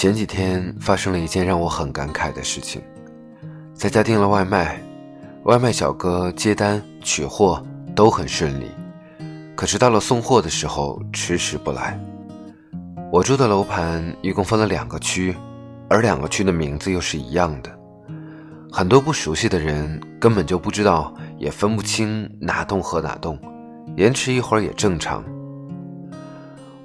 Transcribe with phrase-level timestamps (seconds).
[0.00, 2.80] 前几天发生了一件让我很感慨的事情，
[3.74, 4.80] 在家订了外卖，
[5.42, 7.62] 外卖小哥接单取货
[7.94, 8.64] 都很顺利，
[9.54, 12.00] 可是到了送货的时候迟迟不来。
[13.12, 15.36] 我住的楼盘一共分了两个区，
[15.90, 17.70] 而两个区的名字又是一样的，
[18.72, 23.38] 很多不熟悉的人根本就不知道，也分不清哪栋和哪栋，
[23.98, 25.22] 延迟一会儿也正常。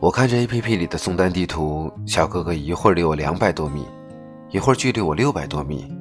[0.05, 3.87] 我看着 A P P 里的送单地图，小哥哥一会儿离我两百多米，
[4.51, 5.91] 一会儿距离我六百多米，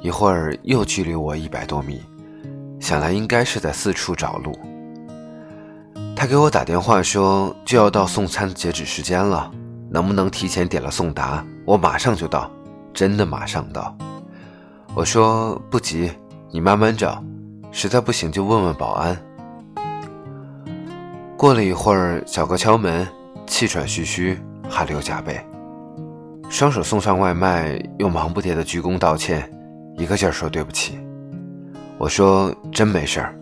[0.00, 2.00] 一会儿又距离我一百多米，
[2.80, 4.58] 想来应该是在四处找路。
[6.16, 9.50] 他给我打电话说就要到送餐截止时间了，
[9.90, 11.44] 能不能提前点了送达？
[11.66, 12.50] 我马上就到，
[12.94, 13.94] 真的马上到。
[14.94, 16.10] 我说不急，
[16.50, 17.22] 你慢慢找，
[17.70, 19.14] 实在不行就问问保安。
[21.36, 23.06] 过了一会儿，小哥敲门。
[23.52, 25.38] 气喘吁吁，汗流浃背，
[26.48, 29.46] 双手送上外卖，又忙不迭的鞠躬道歉，
[29.98, 30.98] 一个劲儿说对不起。
[31.98, 33.38] 我说真没事儿。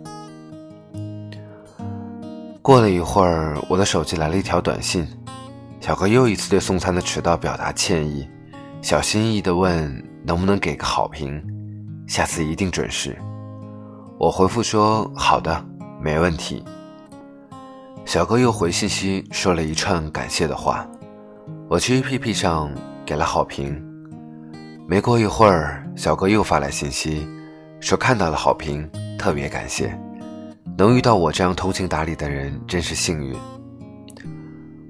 [2.61, 5.07] 过了一会儿，我的手机来了一条短信，
[5.79, 8.29] 小哥又一次对送餐的迟到表达歉意，
[8.81, 11.41] 小心翼翼的问能不能给个好评，
[12.05, 13.17] 下次一定准时。
[14.19, 15.65] 我回复说好的，
[16.01, 16.65] 没问题。
[18.11, 20.85] 小哥又回信息说了一串感谢的话，
[21.69, 22.69] 我去 APP 上
[23.05, 23.81] 给了好评。
[24.85, 27.25] 没过一会儿，小哥又发来信息，
[27.79, 28.85] 说看到了好评，
[29.17, 29.97] 特别感谢。
[30.77, 33.33] 能遇到我这样通情达理的人，真是幸运。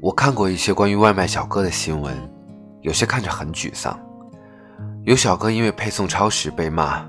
[0.01, 2.17] 我看过一些关于外卖小哥的新闻，
[2.81, 3.95] 有些看着很沮丧。
[5.03, 7.07] 有小哥因为配送超时被骂，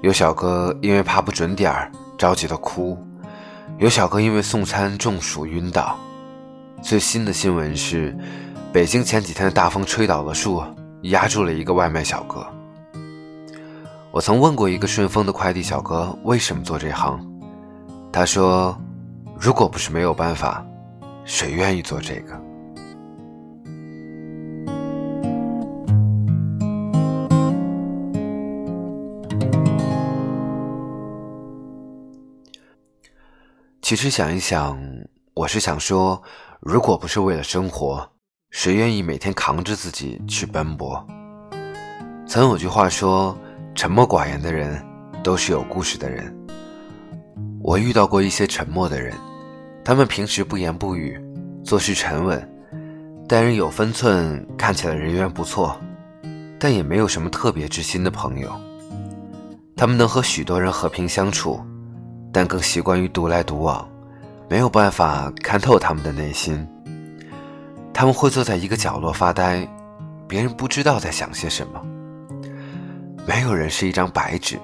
[0.00, 2.96] 有小哥因为怕不准点儿着急的哭。
[3.82, 5.98] 有小哥因为送餐中暑晕倒，
[6.80, 8.16] 最新的新闻是，
[8.72, 10.62] 北京前几天的大风吹倒了树，
[11.02, 12.46] 压住了一个外卖小哥。
[14.12, 17.20] 我曾问过一个顺丰的快递小哥为什么做这行，
[18.12, 18.78] 他说，
[19.36, 20.64] 如果不是没有办法，
[21.24, 22.40] 谁愿意做这个？
[33.92, 34.80] 其实想一想，
[35.34, 36.22] 我是想说，
[36.60, 38.10] 如果不是为了生活，
[38.50, 41.06] 谁愿意每天扛着自己去奔波？
[42.26, 43.36] 曾有句话说，
[43.74, 44.82] 沉默寡言的人
[45.22, 46.34] 都是有故事的人。
[47.62, 49.14] 我遇到过一些沉默的人，
[49.84, 51.20] 他们平时不言不语，
[51.62, 52.50] 做事沉稳，
[53.28, 55.78] 待人有分寸，看起来人缘不错，
[56.58, 58.58] 但也没有什么特别知心的朋友。
[59.76, 61.60] 他们能和许多人和平相处。
[62.32, 63.86] 但更习惯于独来独往，
[64.48, 66.66] 没有办法看透他们的内心。
[67.92, 69.68] 他们会坐在一个角落发呆，
[70.26, 71.80] 别人不知道在想些什么。
[73.26, 74.58] 没有人是一张白纸，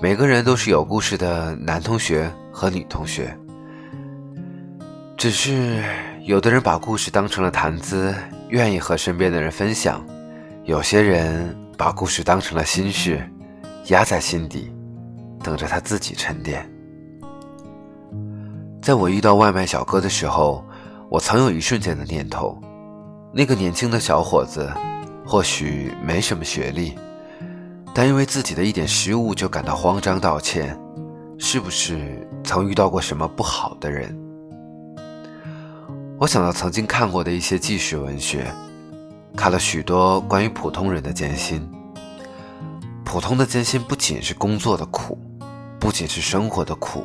[0.00, 3.36] 每个人都是有故事的男同学和女同学。
[5.16, 5.82] 只是
[6.24, 8.14] 有的人把故事当成了谈资，
[8.48, 10.00] 愿意和身边的人分享；
[10.64, 13.20] 有些人把故事当成了心事，
[13.88, 14.72] 压在心底，
[15.42, 16.68] 等着他自己沉淀。
[18.88, 20.64] 在我遇到外卖小哥的时候，
[21.10, 22.58] 我曾有一瞬间的念头：
[23.34, 24.72] 那个年轻的小伙子，
[25.26, 26.96] 或许没什么学历，
[27.92, 30.74] 但因为自己的一点失误就感到慌张道歉，
[31.38, 34.18] 是不是曾遇到过什么不好的人？
[36.18, 38.50] 我想到曾经看过的一些纪实文学，
[39.36, 41.60] 看了许多关于普通人的艰辛。
[43.04, 45.18] 普通的艰辛不仅是工作的苦，
[45.78, 47.04] 不仅是生活的苦。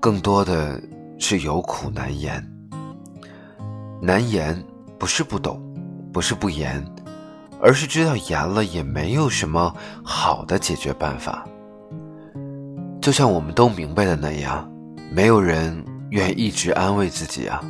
[0.00, 0.80] 更多的
[1.18, 2.44] 是有苦难言，
[4.00, 4.62] 难言
[4.98, 5.60] 不是不懂，
[6.12, 6.84] 不是不言，
[7.60, 11.44] 而是知道言了也没有什么好的解决办法。
[13.00, 14.70] 就像我们都明白的那样，
[15.10, 17.60] 没有人愿一直安慰自己啊。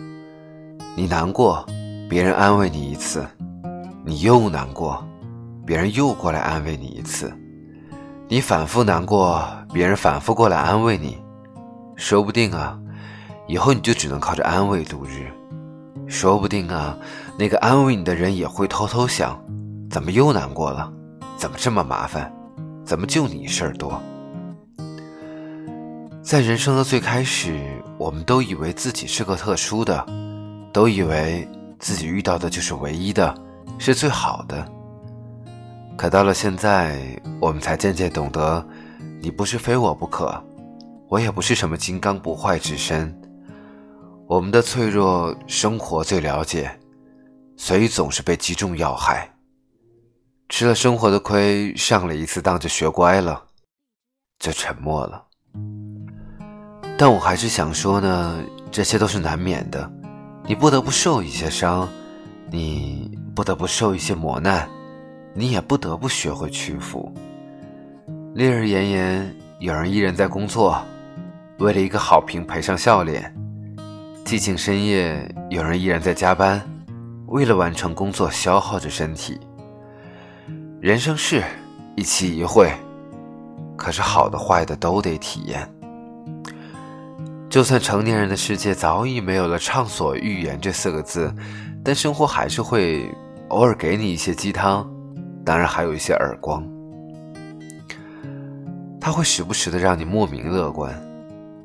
[0.94, 1.64] 你难过，
[2.10, 3.26] 别人安慰你一次，
[4.04, 5.02] 你又难过，
[5.64, 7.32] 别人又过来安慰你一次，
[8.28, 11.16] 你反复难过，别人反复过来安慰你。
[11.98, 12.78] 说不定啊，
[13.48, 15.26] 以后你就只能靠着安慰度日。
[16.06, 16.96] 说不定啊，
[17.36, 19.36] 那个安慰你的人也会偷偷想：
[19.90, 20.90] 怎么又难过了？
[21.36, 22.32] 怎么这么麻烦？
[22.86, 24.00] 怎么就你事儿多？
[26.22, 27.58] 在人生的最开始，
[27.98, 30.06] 我们都以为自己是个特殊的，
[30.72, 31.46] 都以为
[31.80, 33.34] 自己遇到的就是唯一的，
[33.76, 34.64] 是最好的。
[35.96, 36.96] 可到了现在，
[37.40, 38.64] 我们才渐渐懂得，
[39.20, 40.40] 你不是非我不可。
[41.08, 43.18] 我也不是什么金刚不坏之身，
[44.26, 46.70] 我们的脆弱，生活最了解，
[47.56, 49.34] 所以总是被击中要害，
[50.50, 53.42] 吃了生活的亏，上了一次当就学乖了，
[54.38, 55.24] 就沉默了。
[56.98, 59.90] 但我还是想说呢，这些都是难免的，
[60.44, 61.88] 你不得不受一些伤，
[62.50, 64.68] 你不得不受一些磨难，
[65.32, 67.10] 你也不得不学会屈服。
[68.34, 70.82] 烈日炎炎，有人依然在工作，
[71.58, 73.20] 为了一个好评赔上笑脸；
[74.24, 76.62] 寂静深夜，有人依然在加班，
[77.26, 79.40] 为了完成工作消耗着身体。
[80.80, 81.42] 人生是
[81.96, 82.72] 一期一会，
[83.76, 85.68] 可是好的坏的都得体验。
[87.50, 91.34] 就算成年人的世界早已没有了“畅所欲言”这四个字，
[91.82, 93.12] 但生活还是会
[93.48, 94.88] 偶尔给你一些鸡汤，
[95.44, 96.62] 当然还有一些耳光。
[99.00, 100.94] 他会时不时的让你莫名乐观，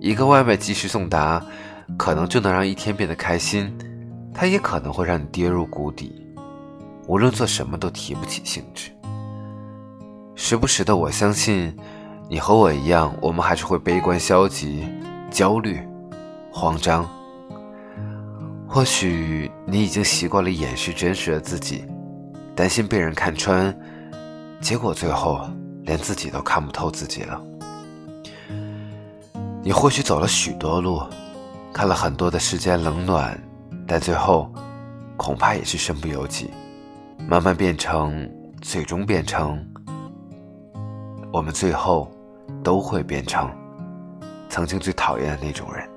[0.04, 1.42] 一个外卖及时送达，
[1.98, 3.72] 可能就能让一天变得开心；
[4.34, 6.28] 它也可能会让你跌入谷底，
[7.08, 8.92] 无论做什么都提不起兴致。
[10.36, 11.74] 时不时的，我相信，
[12.30, 14.86] 你和我一样，我们还是会悲观、消极、
[15.32, 15.80] 焦虑、
[16.52, 17.10] 慌张。
[18.68, 21.86] 或许你已经习惯了掩饰真实的自己，
[22.54, 23.74] 担心被人看穿，
[24.60, 25.40] 结果最后
[25.84, 27.42] 连自己都看不透自己了。
[29.66, 31.02] 你或许走了许多路，
[31.72, 33.42] 看了很多的世间冷暖，
[33.88, 34.52] 但最后，
[35.16, 36.52] 恐怕也是身不由己，
[37.30, 38.30] 慢慢变成，
[38.62, 39.58] 最终变成。
[41.32, 42.12] 我们最后
[42.62, 43.50] 都会变成
[44.50, 45.90] 曾经最讨厌的那种人。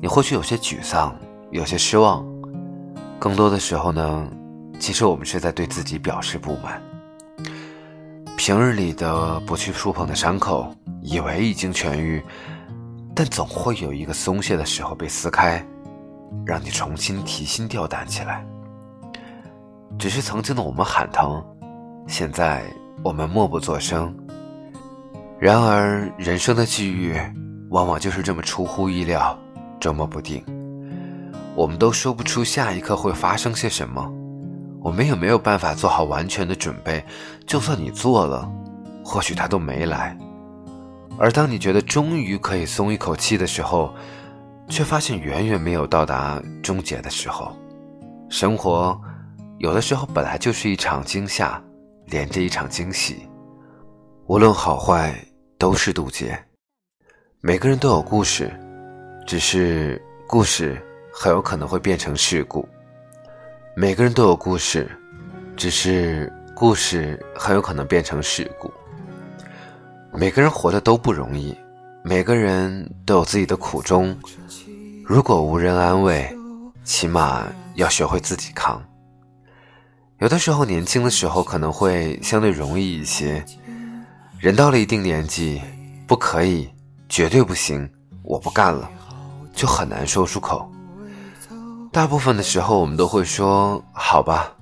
[0.00, 1.14] 你或许有些沮丧，
[1.50, 2.24] 有些失望，
[3.18, 4.26] 更多的时候呢，
[4.80, 6.82] 其实我们是在对自己表示不满。
[8.46, 10.70] 平日里的不去触碰的伤口，
[11.00, 12.22] 以为已经痊愈，
[13.14, 15.66] 但总会有一个松懈的时候被撕开，
[16.44, 18.44] 让你重新提心吊胆起来。
[19.98, 21.42] 只是曾经的我们喊疼，
[22.06, 22.62] 现在。
[23.02, 24.14] 我们默不作声。
[25.38, 27.18] 然而，人生的际遇
[27.70, 29.38] 往往就是这么出乎意料，
[29.80, 30.44] 捉摸不定。
[31.54, 34.06] 我们都说不出下一刻会发生些什么，
[34.84, 37.02] 我们也没有办法做好完全的准备。
[37.46, 38.46] 就算你做了，
[39.02, 40.16] 或许他都没来。
[41.18, 43.94] 而当你觉得终于可以松一口气的时候，
[44.68, 47.56] 却发现远远没有到达终结的时候。
[48.28, 49.00] 生活，
[49.58, 51.58] 有的时候本来就是一场惊吓。
[52.08, 53.26] 连着一场惊喜，
[54.26, 55.18] 无论好坏
[55.56, 56.38] 都是渡劫。
[57.40, 58.52] 每个人都有故事，
[59.26, 60.78] 只是故事
[61.14, 62.68] 很有可能会变成事故。
[63.76, 64.88] 每个人都有故事，
[65.56, 68.72] 只是故事很有可能变成事故。
[70.12, 71.56] 每个人活的都不容易，
[72.04, 74.16] 每个人都有自己的苦衷。
[75.04, 76.32] 如果无人安慰，
[76.84, 78.80] 起码要学会自己扛。
[80.18, 83.44] 有的时候，年轻的时候可能会相对容易一些。
[84.38, 85.60] 人到了一定年纪，
[86.06, 86.70] 不可以，
[87.08, 87.90] 绝对不行，
[88.22, 88.88] 我不干了，
[89.52, 90.70] 就很难说出口。
[91.94, 94.52] 大部分的时候，我们都会说：“好吧，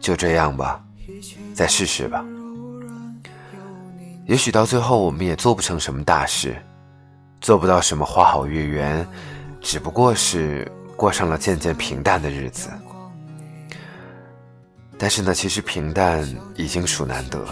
[0.00, 0.84] 就这样吧，
[1.54, 2.22] 再试试吧。”
[4.28, 6.54] 也许到最后，我们也做不成什么大事，
[7.40, 9.08] 做不到什么花好月圆，
[9.62, 12.68] 只不过是过上了渐渐平淡的日子。
[14.98, 16.22] 但是呢，其实平淡
[16.54, 17.42] 已经属难得。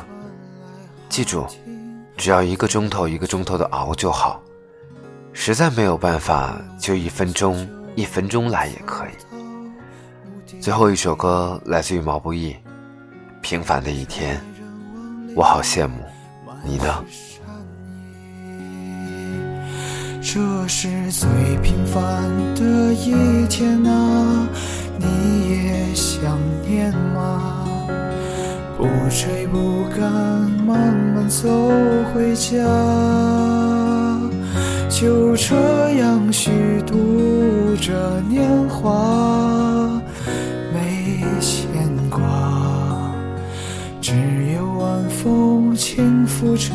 [1.08, 1.46] 记住，
[2.18, 4.42] 只要一个钟头一个钟头的熬就好。
[5.32, 9.10] 实在没有办法，就一分钟一分钟来也可以。
[10.60, 12.52] 最后一首歌来自于毛不易，
[13.40, 14.36] 《平凡的一天》，
[15.34, 15.94] 我好羡慕，
[16.64, 17.04] 你呢？
[20.22, 21.28] 这是最
[21.62, 24.48] 平凡的一天啊。
[24.98, 27.66] 你也想念吗？
[28.76, 30.10] 不追不赶，
[30.64, 31.48] 慢慢走
[32.12, 32.62] 回家，
[34.88, 36.50] 就这样虚
[36.86, 36.96] 度
[37.84, 40.00] 这年华，
[40.72, 41.66] 没牵
[42.08, 42.22] 挂，
[44.00, 44.12] 只
[44.54, 46.70] 有晚风轻拂着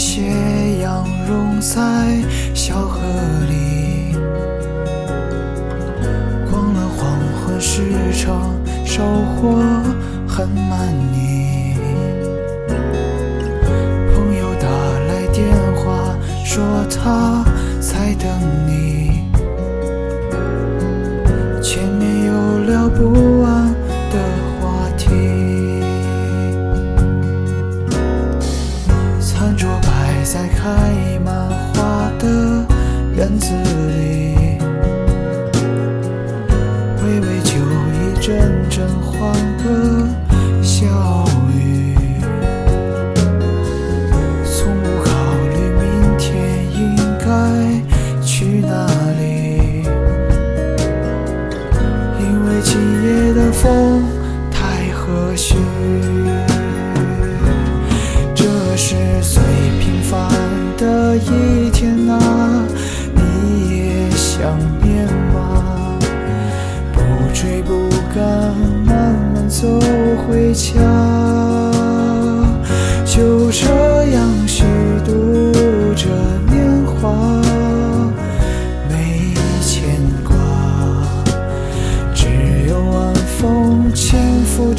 [0.00, 0.22] 斜
[0.80, 1.78] 阳融在
[2.54, 3.02] 小河
[3.50, 4.14] 里
[6.50, 8.50] 逛了黄昏市场
[8.82, 9.60] 收获
[10.26, 11.74] 很满意。
[14.14, 14.66] 朋友打
[15.06, 16.16] 来电话
[16.46, 17.44] 说他
[17.78, 18.26] 在等
[18.66, 19.20] 你
[21.60, 23.39] 前面有聊不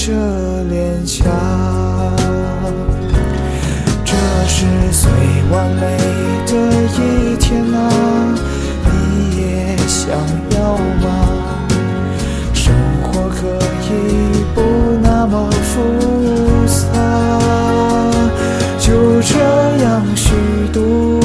[0.03, 0.11] 着
[0.63, 1.25] 脸颊。
[4.03, 4.15] 这
[4.47, 5.11] 是最
[5.51, 5.95] 完美
[6.47, 6.51] 的
[6.97, 7.77] 一天啊，
[8.83, 8.89] 你
[9.37, 10.09] 也想
[10.57, 11.05] 要吗？
[12.51, 13.45] 生活可
[13.93, 14.57] 以不
[15.03, 15.69] 那么复
[16.65, 16.97] 杂，
[18.79, 19.37] 就这
[19.83, 20.33] 样虚
[20.73, 21.20] 度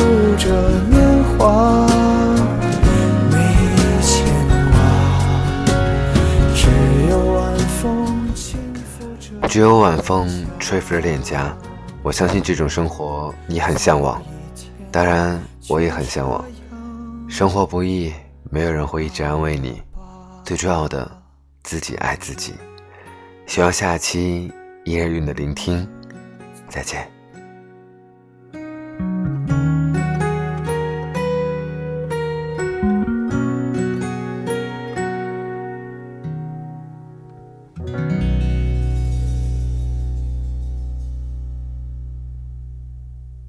[9.57, 11.57] 只有晚风吹拂着脸颊，
[12.03, 14.23] 我相信这种生活你很向往，
[14.93, 16.45] 当然我也很向往。
[17.27, 18.13] 生活不易，
[18.51, 19.81] 没有人会一直安慰你，
[20.45, 21.11] 最重要的，
[21.63, 22.53] 自己爱自己。
[23.47, 24.53] 希望下期
[24.85, 25.89] 依然与你的聆听，
[26.69, 27.16] 再见。